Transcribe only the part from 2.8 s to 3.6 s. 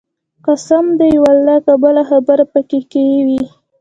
کښې وي.